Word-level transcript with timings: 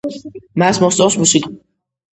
მას 0.63 0.81
მოსწონს 0.85 1.21
მუსიკა 1.23 1.57